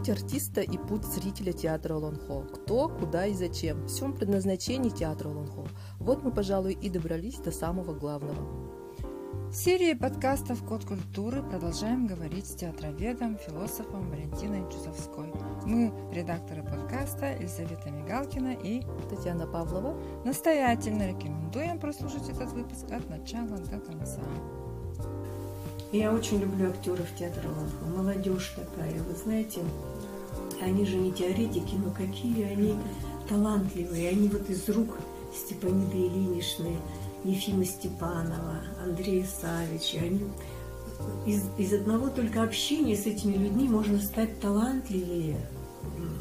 [0.00, 2.40] Путь артиста и путь зрителя театра Лонхо.
[2.40, 3.82] Кто, куда и зачем.
[3.82, 5.68] В всем предназначении театра Лонхо.
[5.98, 8.70] Вот мы, пожалуй, и добрались до самого главного.
[9.50, 15.34] В серии подкастов «Код культуры» продолжаем говорить с театроведом, философом Валентиной Чусовской.
[15.66, 20.00] Мы, редакторы подкаста Елизавета Мигалкина и Татьяна Павлова.
[20.24, 24.22] Настоятельно рекомендуем прослушать этот выпуск от начала до конца.
[25.92, 27.84] Я очень люблю актеров театра Ланхо.
[27.96, 29.60] Молодежь такая, вы знаете,
[30.62, 32.76] они же не теоретики, но какие они
[33.28, 34.10] талантливые.
[34.10, 34.98] Они вот из рук
[35.34, 36.76] Степаниды Ильиничны,
[37.24, 40.26] Ефима Степанова, Андрея Савича, они
[41.26, 45.38] из, из одного только общения с этими людьми можно стать талантливее,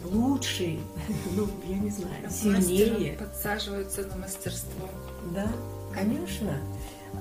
[0.05, 0.79] лучше,
[1.35, 3.13] ну, я не знаю, сильнее.
[3.13, 4.89] подсаживаются на мастерство.
[5.33, 5.51] Да,
[5.93, 6.57] конечно.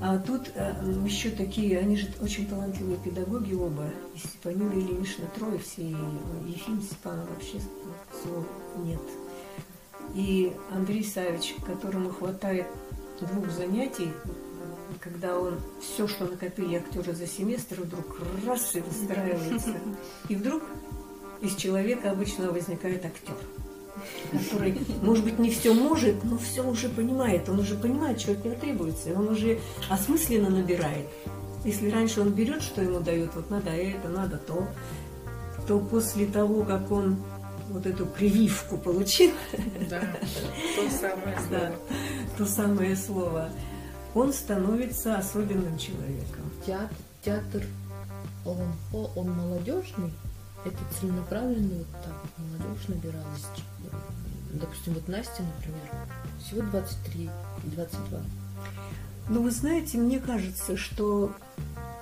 [0.01, 0.73] А тут э,
[1.05, 3.89] еще такие, они же очень талантливые педагоги оба.
[4.15, 5.95] И Степанина Ильинична Трое, все, и
[6.47, 7.59] Ефим Степанов вообще
[8.21, 8.45] слов
[8.77, 9.01] нет.
[10.15, 12.67] И Андрей Савич, которому хватает
[13.19, 14.11] двух занятий,
[14.99, 19.75] когда он все, что накопили актеры за семестр, вдруг раз и выстраивается.
[20.29, 20.63] И вдруг
[21.41, 23.35] из человека обычно возникает актер
[24.31, 27.49] который, может быть, не все может, но все уже понимает.
[27.49, 29.09] Он уже понимает, что от него требуется.
[29.09, 31.07] И он уже осмысленно набирает.
[31.65, 34.67] Если раньше он берет, что ему дают, вот надо это, надо то,
[35.67, 37.17] то после того, как он
[37.69, 39.31] вот эту прививку получил,
[39.89, 40.01] да,
[40.75, 41.49] то самое слово.
[41.49, 41.73] Да,
[42.37, 43.49] то самое слово,
[44.15, 46.51] он становится особенным человеком.
[46.65, 47.63] Театр, театр
[48.45, 48.73] он,
[49.15, 50.13] он молодежный,
[50.65, 53.45] это целенаправленно вот так молодежь набиралась
[54.79, 55.89] допустим, вот Настя, например,
[56.43, 58.19] всего 23 и 22.
[59.29, 61.33] Ну, вы знаете, мне кажется, что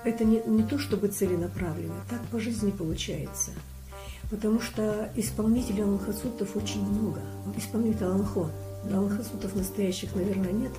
[0.04, 3.52] это не, не то чтобы целенаправленно, так по жизни получается.
[4.30, 7.20] Потому что исполнителей аллахасутов очень много.
[7.56, 8.50] Исполнителей аллахо.
[8.92, 10.72] Аллахасутов настоящих, наверное, нет.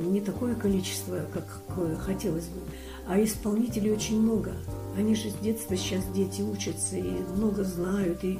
[0.00, 1.62] Не такое количество, как
[2.00, 2.60] хотелось бы.
[3.06, 4.52] А исполнителей очень много.
[4.96, 8.22] Они же с детства сейчас дети учатся и много знают.
[8.24, 8.38] И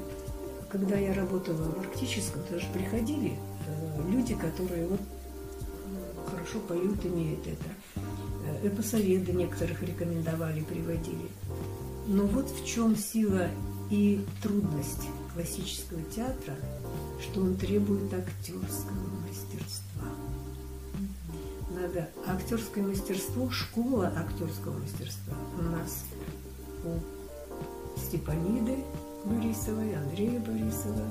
[0.73, 3.35] когда я работала в Арктическом, тоже приходили
[3.67, 8.01] э, люди, которые вот ну, хорошо поют, имеют это.
[8.47, 11.29] Э, эпосоведы некоторых рекомендовали, приводили.
[12.07, 13.49] Но вот в чем сила
[13.91, 16.57] и трудность классического театра,
[17.21, 20.09] что он требует актерского мастерства.
[21.71, 26.05] Надо актерское мастерство, школа актерского мастерства у нас
[26.85, 28.79] у Степаниды,
[29.25, 31.05] Борисовой, Андрея Борисова,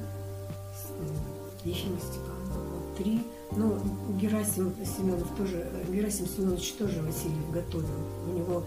[1.63, 2.95] Ефима Степанова.
[2.97, 3.25] Три.
[3.51, 3.79] Ну,
[4.19, 7.88] Герасим Семенов тоже, Герасим Семенович тоже Васильев готовил.
[8.27, 8.63] У него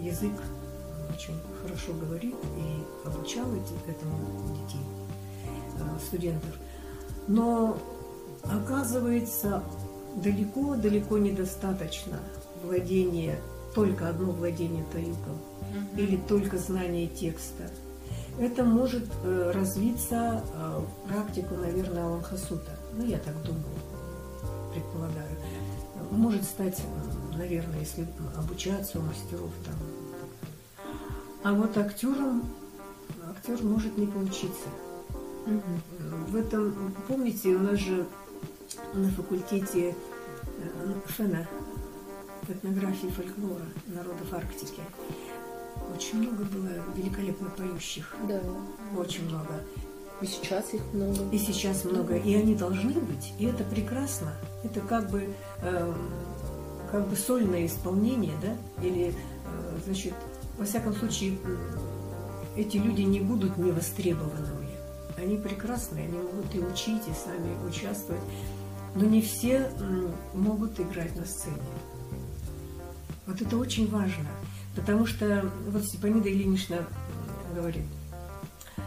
[0.00, 0.32] язык
[1.14, 3.46] очень хорошо говорит и обучал
[3.86, 4.84] этому детей,
[5.78, 6.50] э, студентов.
[7.26, 7.78] Но
[8.42, 9.62] оказывается,
[10.16, 12.18] далеко-далеко недостаточно
[12.62, 13.38] владения,
[13.74, 15.38] только одно владение таюком
[15.96, 17.70] или только знание текста–
[18.38, 22.78] это может э, развиться э, в практику, наверное, Аланхасута.
[22.96, 23.64] Ну, я так думаю,
[24.72, 25.30] предполагаю.
[26.10, 26.82] Может стать,
[27.36, 28.06] наверное, если
[28.36, 29.74] обучаться у мастеров там.
[31.42, 32.44] А вот актером
[33.30, 34.68] актер может не получиться.
[35.46, 36.30] Угу.
[36.30, 38.06] В этом, помните, у нас же
[38.94, 39.94] на факультете
[41.06, 41.46] Фена
[42.48, 44.80] этнографии фольклора народов Арктики
[45.94, 48.14] очень много было великолепно поющих.
[48.28, 48.40] Да.
[48.96, 49.62] Очень много.
[50.20, 51.28] И сейчас их много.
[51.32, 52.16] И сейчас много.
[52.16, 53.32] И они должны быть.
[53.38, 54.32] И это прекрасно.
[54.62, 55.94] Это как бы, э,
[56.90, 58.56] как бы сольное исполнение, да?
[58.84, 60.14] Или, э, значит,
[60.58, 61.38] во всяком случае,
[62.56, 64.68] эти люди не будут невостребованными.
[65.16, 68.22] Они прекрасные, они могут и учить, и сами участвовать.
[68.94, 69.70] Но не все
[70.32, 71.56] могут играть на сцене.
[73.26, 74.28] Вот это очень важно.
[74.74, 76.78] Потому что вот Степанида Ильинична
[77.54, 77.84] говорит,
[78.76, 78.80] э,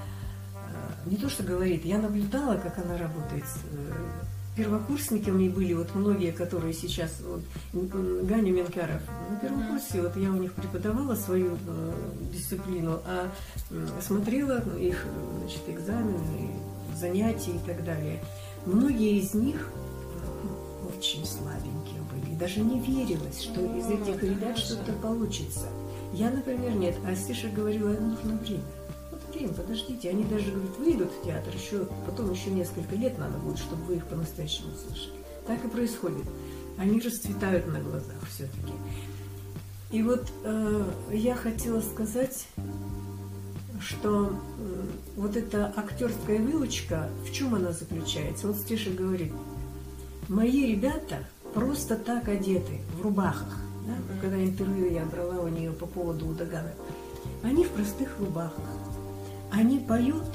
[1.06, 3.46] не то, что говорит, я наблюдала, как она работает.
[3.72, 3.94] Э,
[4.58, 7.42] первокурсники у меня были, вот многие, которые сейчас, вот,
[7.74, 11.94] Ганя Менкаров, на первом курсе, вот я у них преподавала свою э,
[12.34, 13.32] дисциплину, а
[13.70, 15.06] э, смотрела их,
[15.40, 16.52] значит, экзамены,
[16.96, 18.20] занятия и так далее.
[18.66, 19.70] Многие из них
[20.98, 22.36] очень слабенькие были.
[22.36, 25.68] Даже не верилось, что из этих ребят что-то получится.
[26.14, 26.96] Я, например, нет.
[27.06, 28.64] А Стиша говорила, нужно время.
[29.12, 30.10] Вот время, подождите.
[30.10, 33.96] Они даже, говорят, выйдут в театр, еще, потом еще несколько лет надо будет, чтобы вы
[33.98, 35.14] их по-настоящему слышали.
[35.46, 36.26] Так и происходит.
[36.78, 38.74] Они расцветают на глазах все-таки.
[39.92, 42.48] И вот э, я хотела сказать,
[43.80, 44.34] что
[45.16, 48.48] вот эта актерская выучка, в чем она заключается?
[48.48, 49.32] Вот Стеша говорит,
[50.28, 51.20] мои ребята
[51.54, 53.58] просто так одеты, в рубахах.
[53.86, 53.94] Да?
[54.22, 56.72] Когда интервью я брала у нее по поводу Удагана.
[57.44, 58.64] Они в простых рубахах.
[59.52, 60.26] Они поют,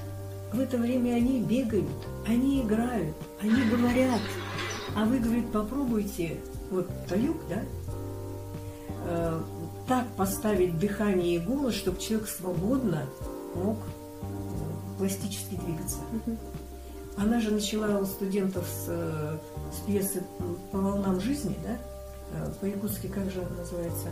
[0.52, 1.86] в это время они бегают,
[2.26, 4.20] они играют, они говорят.
[4.94, 6.40] А вы, говорит, попробуйте,
[6.70, 7.62] вот таюк, да,
[9.06, 9.40] э,
[9.88, 13.04] так поставить дыхание и голос, чтобы человек свободно
[13.54, 13.78] мог
[14.98, 15.98] пластически двигаться.
[17.16, 20.22] Она же начала у студентов с, с пьесы
[20.70, 21.78] «По волнам жизни», да?
[22.32, 24.08] Э, по-якутски как же она называется?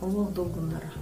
[0.00, 0.92] «Улов Долгунара».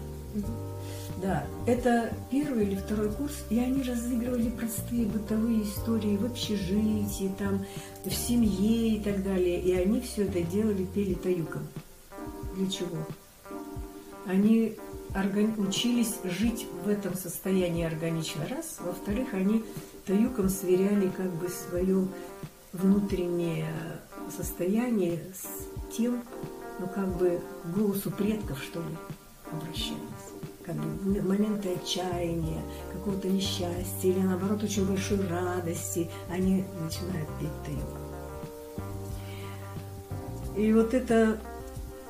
[1.23, 7.65] Да, это первый или второй курс, и они разыгрывали простые бытовые истории в общежитии, там,
[8.05, 9.61] в семье и так далее.
[9.61, 11.69] И они все это делали, пели таюком.
[12.57, 13.07] Для чего?
[14.27, 14.77] Они
[15.59, 18.79] учились жить в этом состоянии органично, раз.
[18.81, 19.65] Во-вторых, они
[20.07, 22.07] таюком сверяли как бы свое
[22.73, 23.73] внутреннее
[24.37, 26.23] состояние с тем,
[26.81, 27.41] ну как бы
[27.75, 28.97] голосу предков, что ли,
[29.53, 30.35] обращались
[30.65, 32.63] как бы моменты отчаяния,
[32.93, 37.99] какого-то несчастья или наоборот очень большой радости, они начинают петь таюк.
[40.57, 41.39] И вот это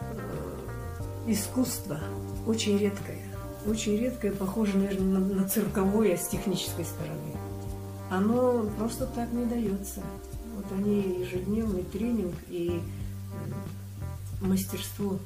[0.00, 1.98] э, искусство
[2.46, 3.18] очень редкое,
[3.66, 7.36] очень редкое, похоже, наверное, на, на цирковое с технической стороны.
[8.10, 10.02] Оно просто так не дается.
[10.54, 12.80] Вот они ежедневный тренинг и
[14.40, 15.18] мастерство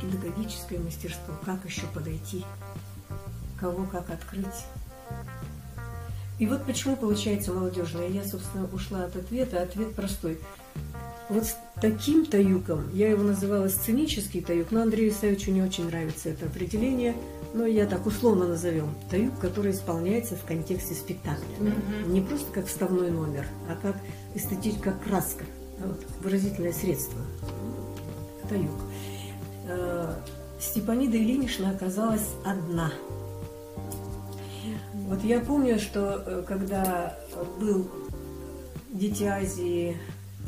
[0.00, 2.44] педагогическое мастерство, как еще подойти,
[3.58, 4.64] кого как открыть.
[6.38, 8.08] И вот почему получается молодежное.
[8.08, 9.62] Я, собственно, ушла от ответа.
[9.62, 10.38] Ответ простой.
[11.30, 16.28] Вот с таким таюком, я его называла сценический таюк, но Андрею Исаевичу не очень нравится
[16.28, 17.14] это определение,
[17.54, 18.96] но я так условно назовем.
[19.08, 21.46] Таюк, который исполняется в контексте спектакля.
[21.60, 22.10] Mm-hmm.
[22.10, 23.96] Не просто как вставной номер, а как
[24.34, 25.44] эстетическая как краска,
[25.78, 27.20] вот, выразительное средство.
[28.48, 28.80] Таюк.
[29.68, 30.14] Э,
[30.58, 32.92] Степанида Ильинична оказалась одна.
[34.94, 37.16] Вот я помню, что э, когда
[37.60, 37.88] был
[38.92, 39.96] Дети Азии,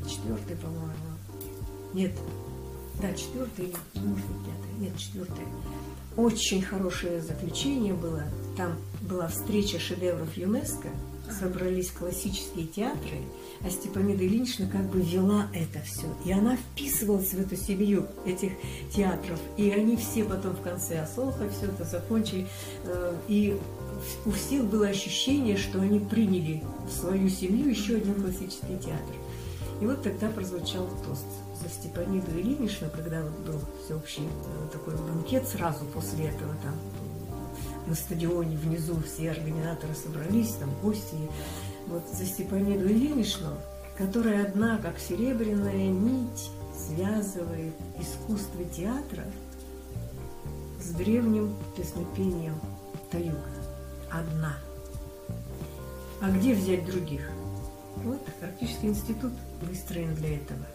[0.08, 0.92] четвертый, по-моему,
[1.94, 2.12] нет,
[3.00, 5.44] да, четвертый, может быть, пятый, нет, четвертый.
[6.16, 8.24] Очень хорошее заключение было.
[8.56, 10.88] Там была встреча шедевров ЮНЕСКО–
[11.32, 13.18] собрались классические театры,
[13.62, 16.06] а Степанида Ильинична как бы вела это все.
[16.24, 18.52] И она вписывалась в эту семью этих
[18.94, 19.40] театров.
[19.56, 22.46] И они все потом в конце Осоха все это закончили.
[22.84, 23.58] Э, и
[24.24, 29.14] у всех было ощущение, что они приняли в свою семью еще один классический театр.
[29.82, 31.26] И вот тогда прозвучал тост
[31.60, 36.74] за Степаниду Ильиничну, когда вот был всеобщий э, такой банкет сразу после этого там
[37.88, 41.16] на стадионе внизу все организаторы собрались, там гости.
[41.88, 43.48] Вот за Степаниду Ильиничну,
[43.98, 49.24] которая одна, как серебряная нить, связывает искусство театра
[50.80, 52.54] с древним песнопением
[53.10, 53.50] Таюга.
[54.12, 54.58] Одна.
[56.20, 57.28] А где взять других?
[58.04, 59.32] Вот практически институт
[59.68, 60.66] выстроен для этого.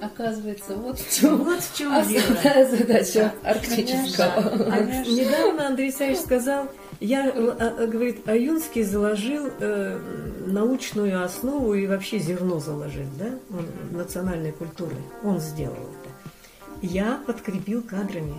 [0.00, 4.72] Оказывается, вот в чем, вот в чем основная задача арктического.
[4.72, 6.68] А недавно Андрей Савич сказал,
[7.00, 9.98] я, э, э, говорит, Аюнский заложил э,
[10.46, 14.96] научную основу и вообще зерно заложил, да, он, национальной культуры.
[15.22, 16.86] Он сделал это.
[16.86, 18.34] Я подкрепил кадрами.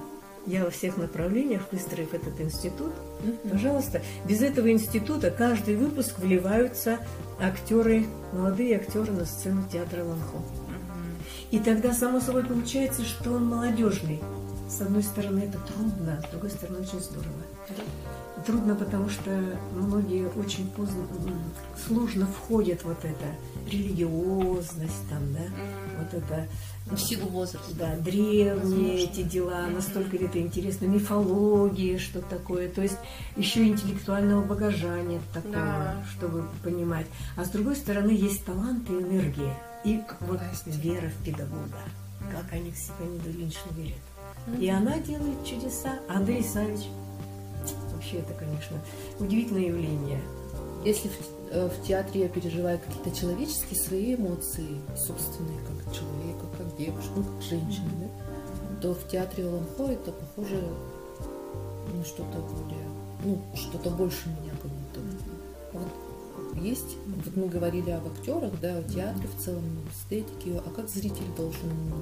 [0.47, 2.93] Я во всех направлениях, выстроив этот институт,
[3.49, 6.97] пожалуйста, без этого института каждый выпуск вливаются
[7.39, 10.39] актеры, молодые актеры на сцену театра Ланхо.
[11.51, 14.19] И тогда, само собой, получается, что он молодежный.
[14.69, 17.43] С одной стороны, это трудно, с другой стороны, очень здорово.
[18.47, 19.29] Трудно, потому что
[19.75, 21.03] многие очень поздно,
[21.85, 23.25] сложно входят вот это
[23.69, 25.41] религиозность там, да,
[26.01, 26.47] вот это
[26.85, 27.73] в силу возраста.
[27.77, 28.87] Да, древние Возможно.
[28.87, 32.97] эти дела, настолько это интересно, мифология, что такое, то есть
[33.35, 36.03] еще интеллектуального багажа нет такого, да.
[36.15, 37.07] чтобы понимать.
[37.35, 41.79] А с другой стороны, есть талант и энергия и вот вера в педагога,
[42.31, 44.59] как они к Степаниду Ильиничну верят.
[44.59, 45.99] И она делает чудеса.
[46.09, 46.87] Андрей Савич,
[47.93, 48.77] вообще это, конечно,
[49.19, 50.21] удивительное явление.
[50.83, 57.11] Если в, в театре я переживаю какие-то человеческие свои эмоции, собственные, как человека, как девушка,
[57.15, 60.61] ну, как женщина, да, то в театре Ланхо это похоже
[61.93, 62.87] на что-то более,
[63.23, 64.99] ну, что-то больше меня как будто.
[65.73, 65.87] Вот
[66.63, 71.27] есть, вот мы говорили об актерах, да, о театре в целом, эстетике, а как зритель
[71.37, 71.95] должен ну,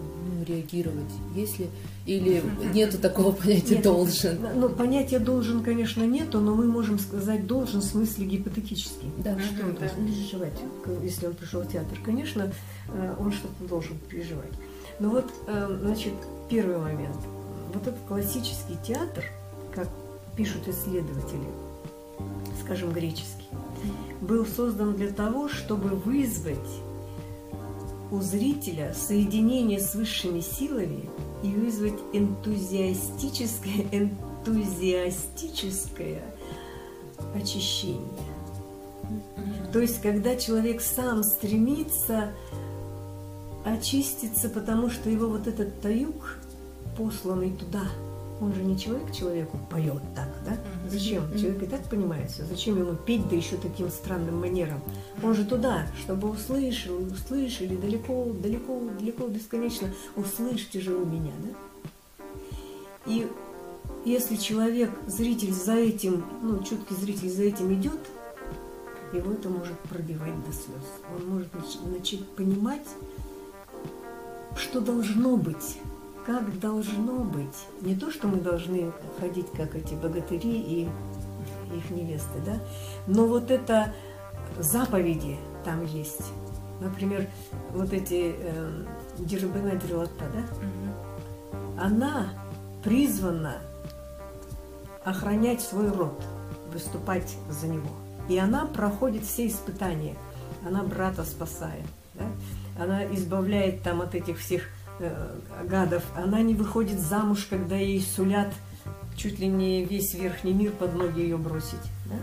[0.49, 1.69] реагировать, если
[2.05, 2.41] или
[2.73, 4.39] нету такого понятия Нет, должен?
[4.55, 9.05] Ну, понятия должен, конечно, нету, но мы можем сказать должен в смысле гипотетически.
[9.23, 9.37] Да.
[9.39, 9.79] Что он да.
[9.81, 10.59] должен переживать,
[11.03, 11.97] если он пришел в театр?
[12.03, 12.51] Конечно,
[12.87, 14.51] э, он что-то должен переживать.
[14.99, 16.13] Но вот, э, значит,
[16.49, 17.17] первый момент.
[17.73, 19.23] Вот этот классический театр,
[19.73, 19.87] как
[20.35, 21.47] пишут исследователи,
[22.63, 23.47] скажем, греческий,
[24.21, 26.57] был создан для того, чтобы вызвать
[28.11, 31.09] у зрителя соединение с высшими силами
[31.43, 36.21] и вызвать энтузиастическое, энтузиастическое
[37.35, 38.07] очищение.
[39.71, 42.33] То есть, когда человек сам стремится
[43.63, 46.39] очиститься, потому что его вот этот таюк,
[46.97, 47.83] посланный туда,
[48.41, 50.57] он же не человек человеку поет так, да?
[50.89, 51.23] Зачем?
[51.37, 52.43] Человек и так понимает всё.
[52.45, 54.81] Зачем ему петь, да еще таким странным манером?
[55.21, 59.89] Он же туда, чтобы услышал, услышали далеко, далеко, далеко, бесконечно.
[60.15, 61.49] Услышьте же у меня, да?
[63.05, 63.27] И
[64.05, 67.99] если человек, зритель за этим, ну, чуткий зритель за этим идет,
[69.13, 70.85] его это может пробивать до слез.
[71.15, 72.87] Он может нач- начать понимать,
[74.55, 75.77] что должно быть,
[76.25, 77.67] как должно быть.
[77.81, 80.89] Не то, что мы должны ходить, как эти богатыри и
[81.75, 82.59] их невесты, да,
[83.07, 83.93] но вот это
[84.57, 86.31] заповеди там есть.
[86.81, 87.27] Например,
[87.71, 88.85] вот эти э,
[89.17, 92.29] Дирбена Дрилата, да, она
[92.83, 93.57] призвана
[95.03, 96.21] охранять свой род,
[96.71, 97.89] выступать за него.
[98.27, 100.15] И она проходит все испытания.
[100.65, 101.85] Она брата спасает.
[102.13, 102.25] да?
[102.81, 104.67] Она избавляет там от этих всех
[105.65, 106.03] гадов.
[106.15, 108.53] Она не выходит замуж, когда ей сулят
[109.15, 111.79] чуть ли не весь верхний мир под ноги ее бросить.
[112.05, 112.15] да?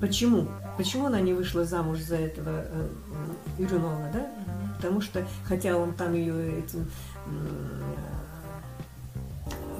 [0.00, 0.46] Почему?
[0.76, 2.88] Почему она не вышла замуж за этого э,
[3.58, 4.26] м, Ирунова, да?
[4.76, 6.90] Потому что, хотя он там ее этим
[7.26, 7.30] э,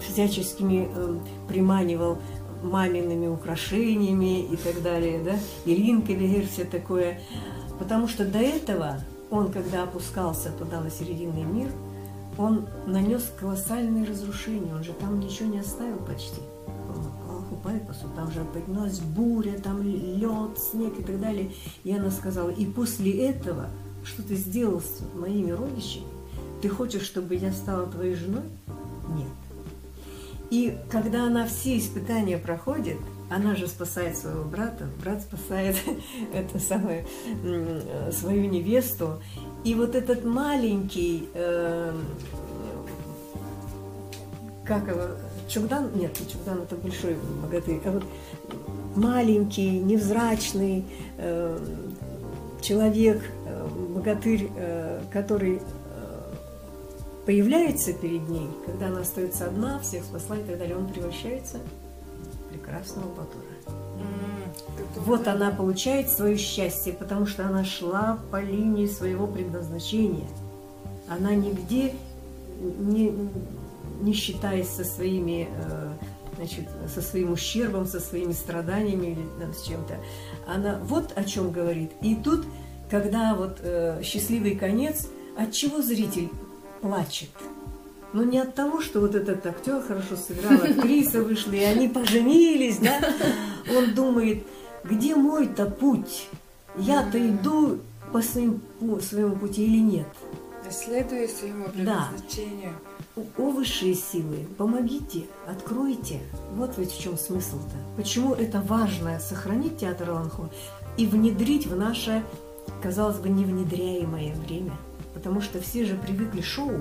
[0.00, 1.18] всяческими э,
[1.48, 2.18] приманивал
[2.62, 5.34] мамиными украшениями и так далее, да,
[5.66, 7.20] и Линкелегер, все такое.
[7.78, 11.68] Потому что до этого он, когда опускался туда, на серединный мир,
[12.38, 16.40] он нанес колоссальные разрушения, он же там ничего не оставил почти.
[16.66, 21.52] По Аллаху Пайпасу, там же поднялась буря, там лед, снег и так далее.
[21.84, 23.70] И она сказала, и после этого,
[24.04, 26.06] что ты сделал с моими родичами,
[26.62, 28.44] ты хочешь, чтобы я стала твоей женой?
[29.14, 29.28] Нет.
[30.50, 32.98] И когда она все испытания проходит,
[33.30, 35.76] она же спасает своего брата, брат спасает
[36.32, 37.06] это самое,
[37.42, 39.20] э, свою невесту.
[39.64, 41.92] И вот этот маленький, э,
[44.64, 45.02] как его,
[45.48, 48.04] Чугдан, нет, не Чугдан, это большой богатырь, а вот
[48.94, 50.84] маленький, невзрачный
[51.16, 51.58] э,
[52.60, 55.60] человек, э, богатырь, э, который э,
[57.24, 62.52] появляется перед ней, когда она остается одна, всех спасла и так далее, он превращается в
[62.52, 64.23] прекрасного Батура.
[64.96, 70.26] Вот она получает свое счастье, потому что она шла по линии своего предназначения.
[71.08, 71.94] Она нигде
[72.60, 73.12] не,
[74.00, 75.92] не считаясь со своими, э,
[76.36, 79.96] значит, со своим ущербом, со своими страданиями или там, с чем-то.
[80.46, 81.92] Она вот о чем говорит.
[82.00, 82.44] И тут,
[82.90, 86.30] когда вот э, счастливый конец, от чего зритель
[86.80, 87.30] плачет?
[88.12, 92.78] Ну не от того, что вот этот актер хорошо сыграл, актриса вышла, и они поженились,
[92.78, 93.00] да?
[93.70, 94.44] Он думает,
[94.84, 96.28] где мой-то путь?
[96.76, 97.78] Я-то иду
[98.12, 100.06] по своим, по своему пути или нет?
[100.70, 102.72] Следуя своему предназначению.
[103.16, 106.20] О, о, высшие силы, помогите, откройте.
[106.56, 107.76] Вот ведь в чем смысл-то.
[107.96, 110.50] Почему это важно сохранить театр Аланхо
[110.96, 112.24] и внедрить в наше,
[112.82, 114.72] казалось бы, невнедряемое время.
[115.12, 116.72] Потому что все же привыкли шоу,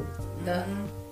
[0.45, 0.65] Да.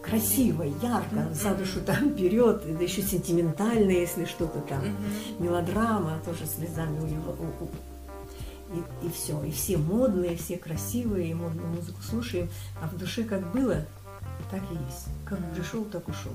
[0.03, 4.79] Красиво, ярко, за душу там вперед, да еще сентиментально, если что-то там.
[4.79, 5.43] Мгм.
[5.45, 7.69] Мелодрама, тоже слезами улива- у- у-
[8.73, 12.47] И, и все, и все модные, все красивые, и модную музыку слушаем,
[12.81, 13.85] а в душе как было,
[14.49, 15.07] так и есть.
[15.25, 16.31] Как пришел, так ушел.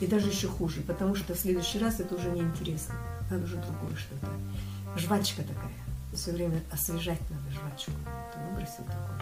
[0.00, 2.94] И даже еще хуже, потому что в следующий раз это уже неинтересно.
[3.30, 4.28] Надо уже другое что-то.
[4.98, 5.72] Жвачка такая.
[6.14, 7.92] Все время освежать надо жвачку.
[8.32, 9.20] Ты выбросил такое.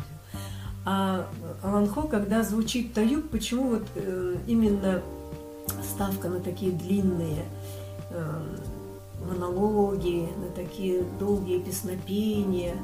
[0.92, 1.24] А
[1.62, 5.00] Аланхо, когда звучит таюк, почему вот э, именно
[5.84, 7.44] ставка на такие длинные
[8.10, 8.42] э,
[9.24, 12.74] монологи, на такие долгие песнопения.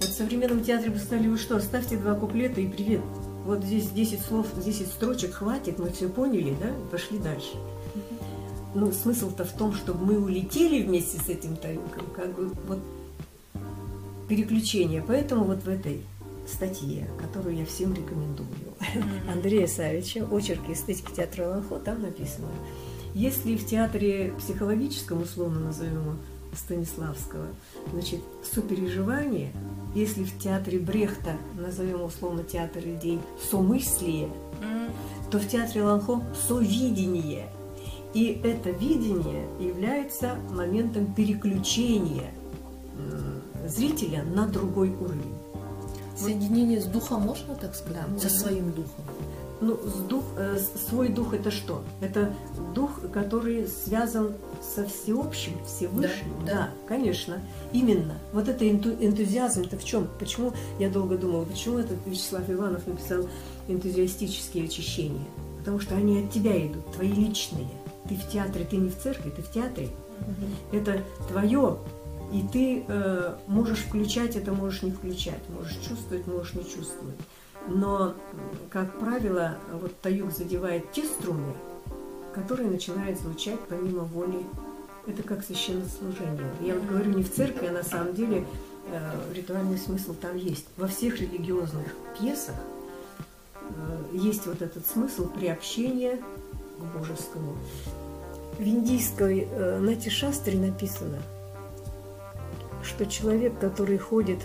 [0.00, 3.02] Вот в современном театре бы сказали, вы что, ставьте два куплета и привет.
[3.44, 7.52] Вот здесь 10 слов, 10 строчек хватит, мы все поняли, да, пошли дальше.
[8.74, 12.78] Ну, смысл-то в том, чтобы мы улетели вместе с этим таюком, как бы вот
[14.30, 15.04] переключение.
[15.06, 16.00] Поэтому вот в этой
[16.46, 18.48] статье, которую я всем рекомендую,
[19.32, 22.48] Андрея Савича «Очерки эстетики театра Ланхо», там написано,
[23.14, 26.12] если в театре психологическом, условно назовем его,
[26.56, 27.46] Станиславского,
[27.92, 29.52] значит, сопереживание,
[29.94, 33.18] если в театре Брехта, назовем условно театр идей,
[33.50, 34.28] сомыслие,
[35.30, 37.48] то в театре Ланхо совидение.
[38.12, 42.30] И это видение является моментом переключения
[43.66, 45.34] зрителя на другой уровень.
[46.16, 48.02] Соединение с духом можно так сказать?
[48.12, 48.30] Да, Со можно.
[48.40, 49.04] своим духом.
[49.60, 51.82] Ну, с дух, э, свой дух это что?
[52.00, 52.34] Это
[52.74, 54.34] дух, который связан
[54.74, 56.34] со всеобщим, Всевышним.
[56.44, 56.70] Да, да.
[56.86, 57.40] конечно.
[57.72, 58.14] Именно.
[58.32, 60.08] Вот это энту- энтузиазм-то в чем?
[60.18, 63.26] Почему я долго думала, почему этот Вячеслав Иванов написал
[63.68, 65.24] энтузиастические очищения?
[65.58, 67.68] Потому что они от тебя идут, твои личные.
[68.08, 69.88] Ты в театре, ты не в церкви, ты в театре.
[70.72, 71.78] Это твое,
[72.32, 77.16] и ты э, можешь включать это, можешь не включать, можешь чувствовать, можешь не чувствовать.
[77.68, 78.14] Но,
[78.70, 81.54] как правило, вот таюк задевает те струны,
[82.34, 84.44] которые начинают звучать помимо воли.
[85.06, 86.50] Это как священнослужение.
[86.62, 88.46] Я вот говорю не в церкви, а на самом деле
[88.90, 90.66] э, ритуальный смысл там есть.
[90.76, 91.86] Во всех религиозных
[92.18, 92.56] пьесах
[93.60, 96.22] э, есть вот этот смысл приобщения
[96.78, 97.56] к божескому.
[98.58, 101.18] В индийской э, Нати написано,
[102.84, 104.38] что человек, который ходит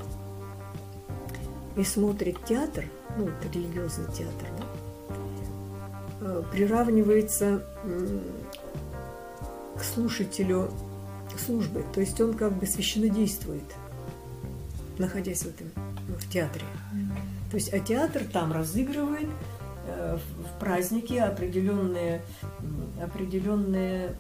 [1.76, 2.86] и смотрит театр,
[3.18, 5.16] ну, это религиозный театр, да,
[6.22, 7.64] э, приравнивается
[9.78, 10.72] к слушателю
[11.40, 11.84] службы.
[11.94, 13.64] То есть он как бы священнодействует,
[14.98, 15.68] находясь в этом,
[16.18, 16.66] в театре.
[17.50, 19.30] То есть, а театр там разыгрывает
[19.88, 22.22] э, в праздники определенные,
[23.02, 24.16] определенные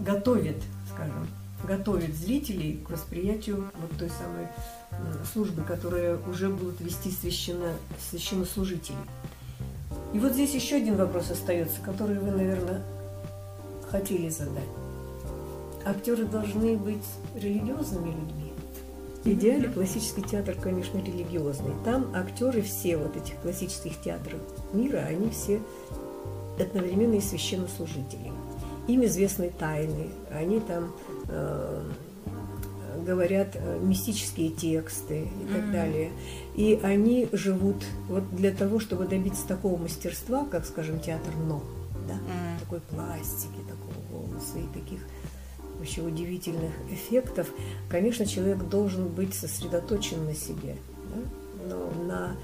[0.00, 0.56] готовит,
[0.92, 1.26] скажем,
[1.64, 4.48] готовит зрителей к восприятию вот той самой
[5.32, 7.72] службы, которая уже будут вести священно,
[8.10, 8.96] священнослужители.
[10.12, 12.82] И вот здесь еще один вопрос остается, который вы, наверное,
[13.90, 14.68] хотели задать.
[15.84, 18.52] Актеры должны быть религиозными людьми.
[19.24, 21.72] В идеале классический театр, конечно, религиозный.
[21.84, 24.40] Там актеры все вот этих классических театров
[24.72, 25.60] мира, они все
[26.58, 28.32] одновременно и священнослужители.
[28.88, 30.92] Им известны тайны, они там
[33.04, 35.72] говорят э, мистические тексты и так Мгм.
[35.72, 36.12] далее.
[36.54, 41.62] И они живут вот для того, чтобы добиться такого мастерства, как, скажем, театр НО,
[42.08, 42.60] да, Мгм.
[42.60, 45.00] такой пластики, такого голоса и таких
[45.78, 47.48] вообще удивительных эффектов,
[47.90, 50.76] конечно, человек должен быть сосредоточен на себе,
[51.10, 51.68] да?
[51.68, 52.36] но на,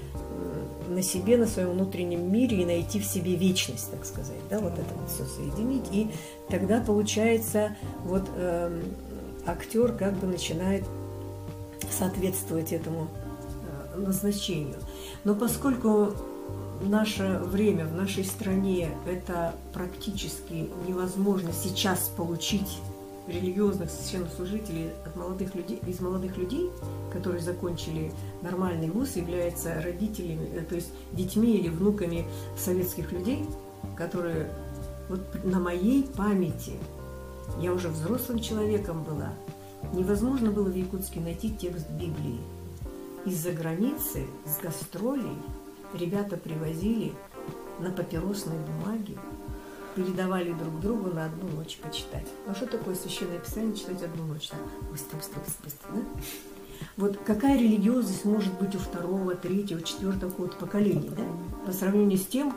[0.99, 4.73] на себе, на своем внутреннем мире и найти в себе вечность, так сказать, да, вот
[4.73, 5.85] это вот все соединить.
[5.91, 6.09] И
[6.49, 8.83] тогда получается вот эм,
[9.45, 10.83] актер как бы начинает
[11.89, 13.07] соответствовать этому
[13.93, 14.75] э, назначению.
[15.23, 16.11] Но поскольку
[16.81, 22.79] наше время в нашей стране это практически невозможно сейчас получить
[23.29, 26.69] религиозных священнослужителей от молодых людей, из молодых людей,
[27.13, 28.11] которые закончили
[28.41, 32.25] нормальный вуз, являются родителями, э, то есть детьми или внуками
[32.57, 33.45] советских людей,
[33.95, 34.51] которые
[35.07, 36.73] вот на моей памяти,
[37.59, 39.33] я уже взрослым человеком была,
[39.93, 42.39] невозможно было в Якутске найти текст Библии.
[43.25, 45.37] Из-за границы, с гастролей,
[45.93, 47.13] ребята привозили
[47.79, 49.17] на папиросной бумаге,
[49.99, 52.25] передавали друг другу на одну ночь почитать.
[52.47, 54.47] Ну что такое священное писание читать одну ночь?
[54.47, 54.59] Так,
[54.89, 56.21] быстро, быстро, быстро, быстро, да?
[56.95, 61.23] Вот какая религиозность может быть у второго, третьего, четвертого какого-то поколения, да?
[61.65, 62.55] По сравнению с тем,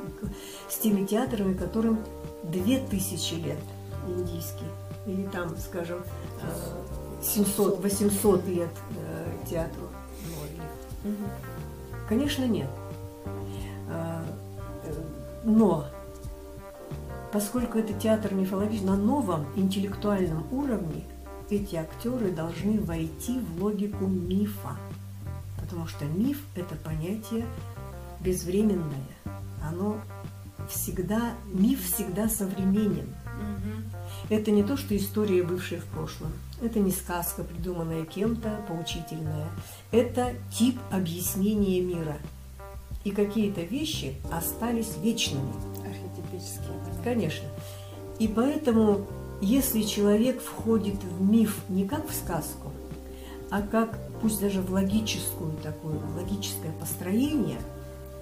[0.69, 1.99] с теми театрами, которым
[2.45, 3.59] две тысячи лет
[4.07, 4.67] индийский,
[5.07, 5.99] или там, скажем,
[6.43, 9.89] э, 700, 800 лет э, театру.
[12.09, 12.69] Конечно, нет.
[13.89, 14.23] Э,
[15.45, 15.87] Но
[17.33, 21.05] поскольку это театр мифологический, на новом интеллектуальном уровне
[21.51, 24.77] эти актеры должны войти в логику мифа.
[25.61, 27.47] Потому что миф– это понятие
[28.21, 29.09] безвременное.
[29.63, 29.99] Оно
[30.69, 33.09] всегда, миф всегда современен.
[34.29, 36.33] Это не то, что история, бывшая в прошлом.
[36.63, 39.49] Это не сказка, придуманная кем-то, поучительная.
[39.91, 42.17] Это тип объяснения мира.
[43.05, 45.53] И какие-то вещи остались вечными.
[45.85, 46.82] Архетипические.
[47.05, 47.47] Конечно.
[48.19, 49.07] И поэтому,
[49.41, 52.73] если человек входит в миф не как в сказку,
[53.51, 57.59] а как, пусть даже в логическую такую, логическое построение,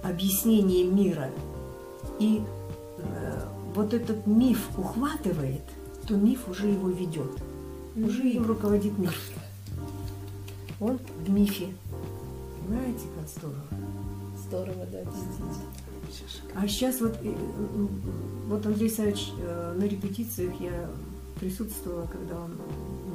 [0.03, 1.29] объяснение мира,
[2.19, 2.41] и
[2.97, 3.41] э,
[3.75, 5.61] вот этот миф ухватывает,
[6.07, 7.31] то миф уже его ведет.
[7.95, 9.13] Уже им руководит миф.
[10.79, 11.67] он в мифе.
[12.67, 13.63] Понимаете, как здорово?
[14.47, 15.55] Здорово, да, действительно.
[16.55, 17.33] А сейчас вот, э,
[18.51, 20.89] вот Андрей Савич э, на репетициях я
[21.39, 22.59] присутствовала, когда он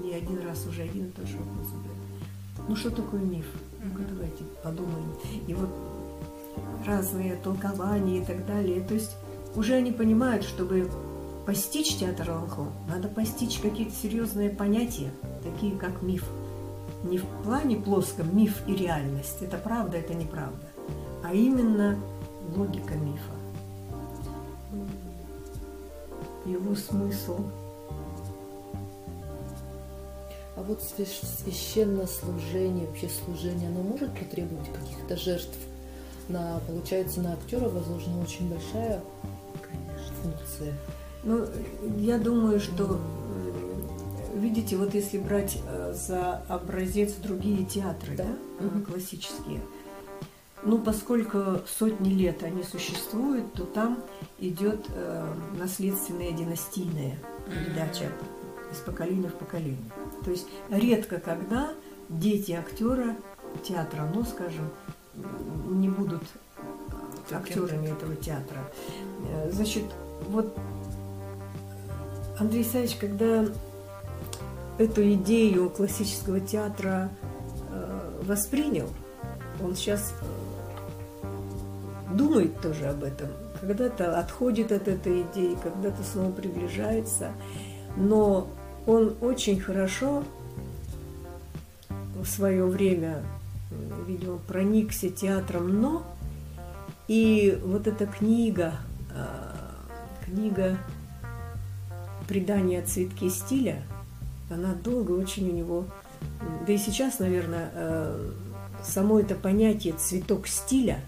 [0.02, 2.68] не один раз уже один и тот же вопрос задает.
[2.68, 3.46] Ну что такое миф?
[3.84, 5.12] Ну-ка давайте подумаем.
[5.46, 5.68] И вот
[6.86, 8.80] разные толкования и так далее.
[8.80, 9.14] То есть
[9.54, 10.90] уже они понимают, чтобы
[11.44, 15.12] постичь театр Алхо, надо постичь какие-то серьезные понятия,
[15.44, 16.24] такие как миф.
[17.04, 20.66] Не в плане плоском миф и реальность, это правда, это неправда,
[21.22, 21.98] а именно
[22.56, 23.35] логика мифа,
[26.46, 27.38] его смысл.
[30.56, 35.58] А вот священное служение, вообще служение, оно может потребовать каких-то жертв?
[36.28, 39.02] На, получается, на актера возложена очень большая
[39.62, 40.14] Конечно.
[40.22, 40.74] функция.
[41.22, 41.46] Ну,
[41.98, 42.98] я думаю, что,
[44.34, 48.24] видите, вот если брать э, за образец другие театры, да,
[48.58, 48.66] да?
[48.66, 48.86] Угу.
[48.86, 49.60] классические,
[50.66, 54.02] ну, поскольку сотни лет они существуют, то там
[54.40, 58.10] идет э, наследственная династийная передача
[58.72, 59.90] из поколения в поколение.
[60.24, 61.70] То есть редко когда
[62.08, 63.16] дети актера
[63.62, 64.68] театра, ну, скажем,
[65.68, 66.22] не будут
[67.30, 68.58] актерами этого театра.
[69.30, 69.84] Э, значит,
[70.28, 70.52] вот
[72.38, 73.44] Андрей Савич, когда
[74.78, 77.08] эту идею классического театра
[77.70, 78.88] э, воспринял,
[79.62, 80.35] он сейчас э,
[82.16, 83.28] думает тоже об этом.
[83.60, 87.32] Когда-то отходит от этой идеи, когда-то снова приближается.
[87.96, 88.48] Но
[88.86, 90.24] он очень хорошо
[91.88, 93.22] в свое время,
[94.06, 96.04] видимо, проникся театром «Но»,
[97.08, 98.74] и вот эта книга,
[99.14, 100.76] э, книга
[102.26, 103.82] предание цветки стиля,
[104.50, 105.84] она долго очень у него,
[106.66, 108.30] да и сейчас, наверное, э,
[108.82, 111.00] само это понятие цветок стиля,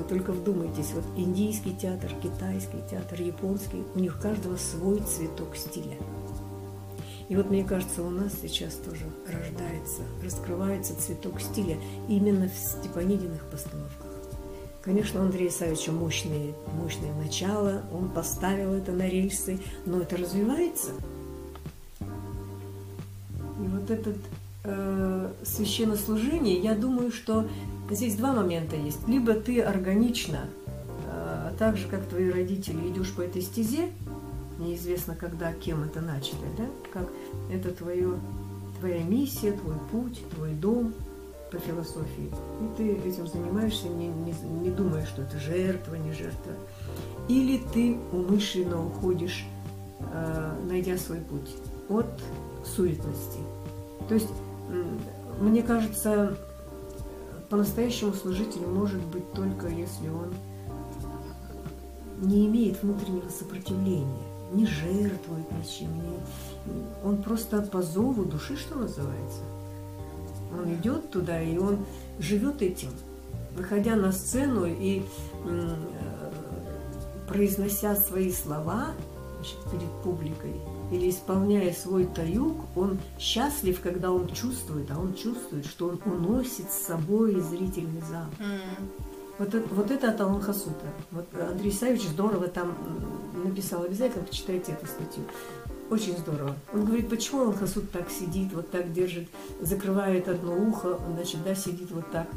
[0.00, 5.96] вы только вдумайтесь, вот индийский театр, китайский театр, японский, у них каждого свой цветок стиля.
[7.28, 11.76] И вот мне кажется, у нас сейчас тоже рождается, раскрывается цветок стиля
[12.08, 14.10] именно в Степанидиных постановках.
[14.82, 20.92] Конечно, у Андрея Савича мощное, мощное начало, он поставил это на рельсы, но это развивается.
[22.00, 24.16] И вот этот
[24.64, 27.46] э, священнослужение, я думаю, что
[27.90, 29.06] здесь два момента есть.
[29.08, 30.40] Либо ты органично,
[31.06, 33.90] э, так же, как твои родители, идешь по этой стезе,
[34.58, 36.66] неизвестно когда, кем это начали, да?
[36.92, 37.08] как
[37.50, 38.14] это твое,
[38.78, 40.92] твоя миссия, твой путь, твой дом–
[41.50, 42.30] по философии.
[42.60, 46.52] И ты этим занимаешься, не, не, не думая, что это жертва, не жертва.
[47.28, 49.44] Или ты умышленно уходишь,
[50.00, 51.50] э, найдя свой путь
[51.88, 52.06] от
[52.64, 53.38] суетности.
[54.08, 54.28] То есть,
[55.40, 56.36] мне кажется,
[57.48, 60.34] по-настоящему служитель может быть только если он
[62.18, 64.22] не имеет внутреннего сопротивления,
[64.52, 66.18] не жертвует ничем, не,
[67.02, 69.42] он просто по зову души, что называется–
[70.52, 71.84] он идет туда, и он
[72.18, 72.90] живет этим,
[73.56, 75.02] выходя на сцену и
[75.44, 75.76] э,
[77.28, 78.88] произнося свои слова
[79.36, 85.66] значит, перед публикой или исполняя свой таюк, он счастлив, когда он чувствует, а он чувствует,
[85.66, 88.26] что он уносит с собой зрительный зал.
[88.38, 88.60] Mm.
[89.38, 90.86] Вот, это, вот это от Алан Хасута.
[91.12, 92.76] Вот Андрей Савич здорово там
[93.42, 95.22] написал, обязательно почитайте эту статью.
[95.88, 96.54] Очень здорово.
[96.72, 99.28] Он говорит, почему Алхасуд так сидит, вот так держит,
[99.60, 102.28] закрывает одно ухо, значит, да, сидит вот так.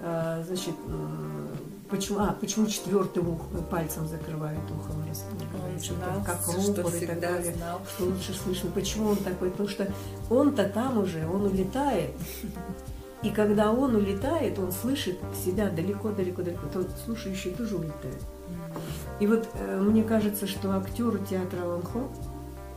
[0.00, 0.74] А, значит,
[1.90, 4.92] почему, а, почему четвертым ух, пальцем закрывает ухо,
[5.90, 7.80] знал, как рупор и так далее, знал.
[7.94, 8.70] что лучше слышно.
[8.70, 9.50] Почему он такой?
[9.50, 9.88] Потому что
[10.30, 12.10] он-то там уже, он улетает.
[13.22, 16.66] И когда он улетает, он слышит себя далеко-далеко-далеко.
[16.72, 18.22] Тот слушающий тоже улетает.
[19.20, 22.08] И вот э, мне кажется, что актеру театра Ланхо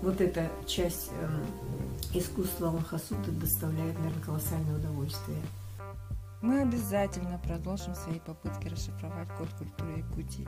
[0.01, 5.41] вот эта часть э, искусства Аллахасута доставляет, наверное, колоссальное удовольствие.
[6.41, 10.47] Мы обязательно продолжим свои попытки расшифровать код культуры Якутии.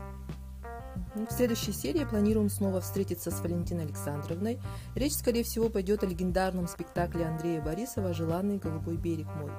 [1.15, 4.59] Ну, в следующей серии планируем снова встретиться с Валентиной Александровной.
[4.95, 9.51] Речь, скорее всего, пойдет о легендарном спектакле Андрея Борисова «Желанный голубой берег мой».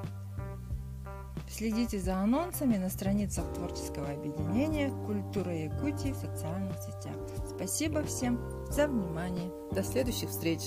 [1.51, 7.17] Следите за анонсами на страницах творческого объединения «Культура Якутии» в социальных сетях.
[7.49, 8.39] Спасибо всем
[8.71, 9.51] за внимание.
[9.73, 10.61] До следующих встреч!